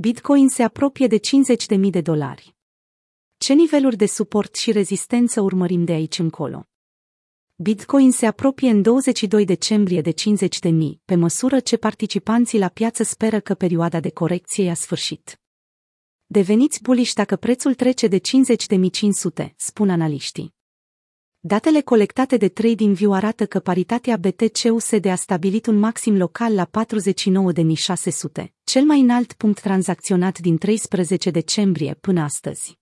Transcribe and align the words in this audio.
Bitcoin 0.00 0.48
se 0.48 0.62
apropie 0.62 1.06
de 1.06 1.18
50.000 1.18 1.90
de 1.90 2.00
dolari. 2.00 2.56
Ce 3.38 3.52
niveluri 3.52 3.96
de 3.96 4.06
suport 4.06 4.54
și 4.54 4.72
rezistență 4.72 5.40
urmărim 5.40 5.84
de 5.84 5.92
aici 5.92 6.18
încolo? 6.18 6.64
Bitcoin 7.56 8.10
se 8.12 8.26
apropie 8.26 8.70
în 8.70 8.82
22 8.82 9.44
decembrie 9.44 10.00
de 10.00 10.12
50.000, 10.12 10.70
pe 11.04 11.14
măsură 11.14 11.60
ce 11.60 11.76
participanții 11.76 12.58
la 12.58 12.68
piață 12.68 13.02
speră 13.02 13.40
că 13.40 13.54
perioada 13.54 14.00
de 14.00 14.10
corecție 14.10 14.70
a 14.70 14.74
sfârșit. 14.74 15.40
Deveniți 16.26 16.82
buliși 16.82 17.14
dacă 17.14 17.36
prețul 17.36 17.74
trece 17.74 18.06
de 18.06 18.18
50.500, 18.18 19.48
spun 19.56 19.90
analiștii. 19.90 20.57
Datele 21.40 21.80
colectate 21.80 22.36
de 22.36 22.48
TradingView 22.48 23.12
arată 23.12 23.46
că 23.46 23.58
paritatea 23.58 24.16
BTC-USD 24.16 25.04
a 25.06 25.14
stabilit 25.14 25.66
un 25.66 25.78
maxim 25.78 26.16
local 26.16 26.54
la 26.54 26.68
49.600, 28.42 28.46
cel 28.64 28.82
mai 28.82 29.00
înalt 29.00 29.32
punct 29.32 29.60
tranzacționat 29.60 30.38
din 30.38 30.58
13 30.58 31.30
decembrie 31.30 31.94
până 32.00 32.20
astăzi. 32.22 32.78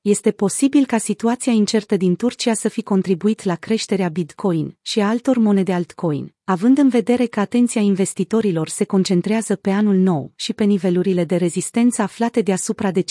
Este 0.00 0.30
posibil 0.30 0.86
ca 0.86 0.98
situația 0.98 1.52
incertă 1.52 1.96
din 1.96 2.16
Turcia 2.16 2.54
să 2.54 2.68
fi 2.68 2.82
contribuit 2.82 3.42
la 3.42 3.54
creșterea 3.54 4.08
Bitcoin 4.08 4.78
și 4.82 5.00
a 5.00 5.08
altor 5.08 5.38
monede 5.38 5.72
altcoin, 5.72 6.34
având 6.44 6.78
în 6.78 6.88
vedere 6.88 7.26
că 7.26 7.40
atenția 7.40 7.80
investitorilor 7.80 8.68
se 8.68 8.84
concentrează 8.84 9.56
pe 9.56 9.70
anul 9.70 9.96
nou 9.96 10.32
și 10.34 10.52
pe 10.52 10.64
nivelurile 10.64 11.24
de 11.24 11.36
rezistență 11.36 12.02
aflate 12.02 12.40
deasupra 12.40 12.90
de 12.90 13.04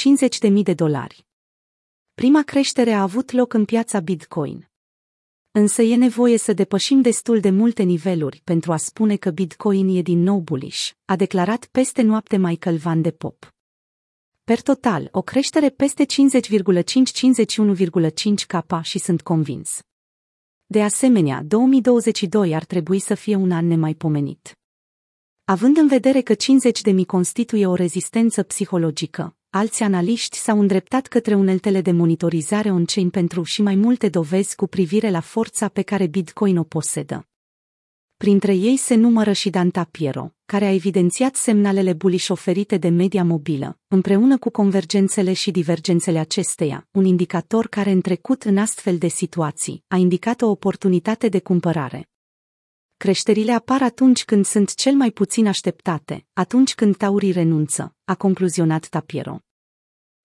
50.000 0.47 0.53
de 0.63 0.73
dolari. 0.73 1.29
Prima 2.21 2.43
creștere 2.43 2.91
a 2.91 3.01
avut 3.01 3.31
loc 3.31 3.53
în 3.53 3.65
piața 3.65 3.99
Bitcoin. 3.99 4.69
Însă 5.51 5.81
e 5.81 5.95
nevoie 5.95 6.37
să 6.37 6.53
depășim 6.53 7.01
destul 7.01 7.39
de 7.39 7.49
multe 7.49 7.83
niveluri 7.83 8.41
pentru 8.43 8.71
a 8.71 8.77
spune 8.77 9.15
că 9.15 9.31
Bitcoin 9.31 9.97
e 9.97 10.01
din 10.01 10.19
nou 10.19 10.39
bullish, 10.39 10.91
a 11.05 11.15
declarat 11.15 11.65
peste 11.65 12.01
noapte 12.01 12.37
Michael 12.37 12.77
Van 12.77 13.01
de 13.01 13.11
Pop. 13.11 13.53
Per 14.43 14.61
total, 14.61 15.07
o 15.11 15.21
creștere 15.21 15.69
peste 15.69 16.05
50,5-51,5 16.05 18.45
capa 18.47 18.81
și 18.81 18.99
sunt 18.99 19.21
convins. 19.21 19.79
De 20.65 20.83
asemenea, 20.83 21.43
2022 21.43 22.55
ar 22.55 22.65
trebui 22.65 22.99
să 22.99 23.13
fie 23.13 23.35
un 23.35 23.51
an 23.51 23.67
nemaipomenit. 23.67 24.59
Având 25.45 25.77
în 25.77 25.87
vedere 25.87 26.21
că 26.21 26.33
50 26.33 26.81
de 26.81 26.91
mii 26.91 27.05
constituie 27.05 27.67
o 27.67 27.75
rezistență 27.75 28.43
psihologică, 28.43 29.35
alți 29.53 29.83
analiști 29.83 30.37
s-au 30.37 30.59
îndreptat 30.59 31.07
către 31.07 31.35
uneltele 31.35 31.81
de 31.81 31.91
monitorizare 31.91 32.71
on-chain 32.71 33.09
pentru 33.09 33.43
și 33.43 33.61
mai 33.61 33.75
multe 33.75 34.09
dovezi 34.09 34.55
cu 34.55 34.67
privire 34.67 35.09
la 35.09 35.19
forța 35.19 35.67
pe 35.67 35.81
care 35.81 36.07
Bitcoin 36.07 36.57
o 36.57 36.63
posedă. 36.63 37.27
Printre 38.17 38.55
ei 38.55 38.77
se 38.77 38.95
numără 38.95 39.31
și 39.31 39.49
Dan 39.49 39.69
Tapiero, 39.69 40.33
care 40.45 40.65
a 40.65 40.73
evidențiat 40.73 41.35
semnalele 41.35 41.93
bullish 41.93 42.29
oferite 42.29 42.77
de 42.77 42.89
media 42.89 43.23
mobilă, 43.23 43.79
împreună 43.87 44.37
cu 44.37 44.49
convergențele 44.49 45.33
și 45.33 45.51
divergențele 45.51 46.19
acesteia, 46.19 46.87
un 46.91 47.05
indicator 47.05 47.67
care 47.67 47.91
în 47.91 48.01
trecut 48.01 48.43
în 48.43 48.57
astfel 48.57 48.97
de 48.97 49.07
situații 49.07 49.83
a 49.87 49.95
indicat 49.95 50.41
o 50.41 50.49
oportunitate 50.49 51.27
de 51.29 51.39
cumpărare. 51.39 52.09
Creșterile 53.01 53.51
apar 53.51 53.81
atunci 53.81 54.25
când 54.25 54.45
sunt 54.45 54.73
cel 54.73 54.93
mai 54.93 55.11
puțin 55.11 55.47
așteptate, 55.47 56.25
atunci 56.33 56.75
când 56.75 56.97
taurii 56.97 57.31
renunță, 57.31 57.95
a 58.05 58.15
concluzionat 58.15 58.87
Tapiero. 58.87 59.39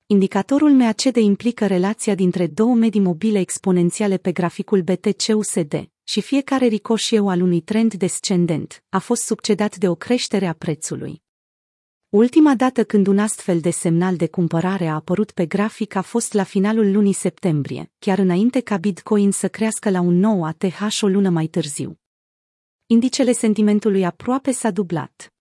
Indicatorul 0.07 0.71
MACD 0.71 1.17
implică 1.17 1.67
relația 1.67 2.15
dintre 2.15 2.47
două 2.47 2.75
medii 2.75 3.01
mobile 3.01 3.39
exponențiale 3.39 4.17
pe 4.17 4.33
graficul 4.33 4.83
BTC-USD 4.83 5.89
și 6.05 6.21
fiecare 6.21 6.67
ricoșieu 6.67 7.29
al 7.29 7.41
unui 7.41 7.61
trend 7.61 7.95
descendent 7.95 8.85
a 8.89 8.99
fost 8.99 9.23
succedat 9.23 9.77
de 9.77 9.89
o 9.89 9.95
creștere 9.95 10.47
a 10.47 10.53
prețului. 10.53 11.23
Ultima 12.09 12.55
dată 12.55 12.85
când 12.85 13.07
un 13.07 13.19
astfel 13.19 13.61
de 13.61 13.71
semnal 13.71 14.17
de 14.17 14.27
cumpărare 14.27 14.87
a 14.87 14.95
apărut 14.95 15.31
pe 15.31 15.47
grafic 15.47 15.95
a 15.95 16.03
fost 16.03 16.33
la 16.33 16.43
finalul 16.43 16.93
lunii 16.93 17.13
septembrie, 17.13 17.93
chiar 17.99 18.19
înainte 18.19 18.61
ca 18.61 18.77
Bitcoin 18.77 19.31
să 19.31 19.49
crească 19.49 19.91
la 19.91 20.01
un 20.01 20.19
nou 20.19 20.45
ATH 20.45 20.98
o 21.01 21.07
lună 21.07 21.29
mai 21.29 21.47
târziu. 21.47 21.98
Indicele 22.89 23.33
sentimentului 23.33 24.05
aproape 24.05 24.51
s-a 24.51 24.70
dublat. 24.70 25.33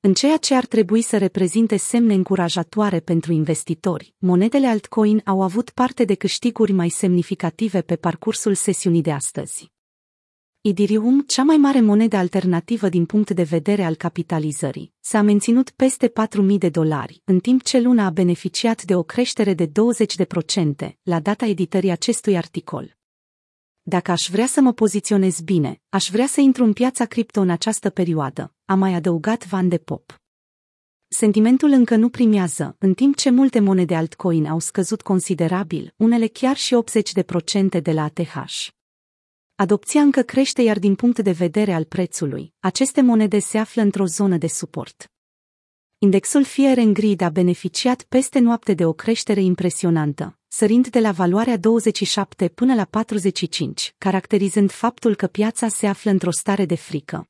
În 0.00 0.14
ceea 0.14 0.36
ce 0.36 0.54
ar 0.54 0.66
trebui 0.66 1.02
să 1.02 1.18
reprezinte 1.18 1.76
semne 1.76 2.14
încurajatoare 2.14 3.00
pentru 3.00 3.32
investitori, 3.32 4.14
monedele 4.18 4.66
altcoin 4.66 5.20
au 5.24 5.42
avut 5.42 5.70
parte 5.70 6.04
de 6.04 6.14
câștiguri 6.14 6.72
mai 6.72 6.88
semnificative 6.88 7.80
pe 7.80 7.96
parcursul 7.96 8.54
sesiunii 8.54 9.02
de 9.02 9.12
astăzi. 9.12 9.72
Idirium, 10.60 11.20
cea 11.20 11.42
mai 11.42 11.56
mare 11.56 11.80
monedă 11.80 12.16
alternativă 12.16 12.88
din 12.88 13.06
punct 13.06 13.30
de 13.30 13.42
vedere 13.42 13.84
al 13.84 13.94
capitalizării, 13.94 14.92
s-a 15.00 15.22
menținut 15.22 15.70
peste 15.70 16.08
4.000 16.08 16.58
de 16.58 16.68
dolari, 16.68 17.22
în 17.24 17.38
timp 17.38 17.62
ce 17.62 17.80
luna 17.80 18.06
a 18.06 18.10
beneficiat 18.10 18.82
de 18.82 18.94
o 18.94 19.02
creștere 19.02 19.54
de 19.54 19.66
20% 19.66 19.70
la 21.02 21.20
data 21.20 21.46
editării 21.46 21.90
acestui 21.90 22.36
articol. 22.36 22.95
Dacă 23.88 24.10
aș 24.10 24.28
vrea 24.30 24.46
să 24.46 24.60
mă 24.60 24.72
poziționez 24.72 25.40
bine, 25.40 25.80
aș 25.88 26.10
vrea 26.10 26.26
să 26.26 26.40
intru 26.40 26.64
în 26.64 26.72
piața 26.72 27.04
cripto 27.04 27.40
în 27.40 27.50
această 27.50 27.90
perioadă, 27.90 28.54
a 28.64 28.74
mai 28.74 28.94
adăugat 28.94 29.46
Van 29.46 29.68
de 29.68 29.78
Pop. 29.78 30.14
Sentimentul 31.08 31.70
încă 31.70 31.96
nu 31.96 32.08
primează, 32.08 32.76
în 32.78 32.94
timp 32.94 33.16
ce 33.16 33.30
multe 33.30 33.60
monede 33.60 33.94
altcoin 33.94 34.46
au 34.46 34.58
scăzut 34.58 35.02
considerabil, 35.02 35.94
unele 35.96 36.26
chiar 36.26 36.56
și 36.56 36.76
80% 37.78 37.82
de 37.82 37.92
la 37.92 38.02
ATH. 38.02 38.66
Adopția 39.54 40.00
încă 40.00 40.22
crește 40.22 40.62
iar 40.62 40.78
din 40.78 40.94
punct 40.94 41.18
de 41.18 41.32
vedere 41.32 41.72
al 41.72 41.84
prețului, 41.84 42.54
aceste 42.60 43.00
monede 43.00 43.38
se 43.38 43.58
află 43.58 43.82
într-o 43.82 44.06
zonă 44.06 44.36
de 44.36 44.46
suport. 44.46 45.10
Indexul 45.98 46.44
Fear 46.44 46.78
and 46.78 46.94
Greed 46.94 47.20
a 47.20 47.28
beneficiat 47.28 48.02
peste 48.02 48.38
noapte 48.38 48.74
de 48.74 48.84
o 48.84 48.92
creștere 48.92 49.40
impresionantă, 49.40 50.38
sărind 50.48 50.88
de 50.88 51.00
la 51.00 51.12
valoarea 51.12 51.56
27 51.56 52.48
până 52.48 52.74
la 52.74 52.84
45, 52.84 53.94
caracterizând 53.98 54.70
faptul 54.70 55.14
că 55.14 55.26
piața 55.26 55.68
se 55.68 55.86
află 55.86 56.10
într-o 56.10 56.30
stare 56.30 56.64
de 56.64 56.74
frică. 56.74 57.28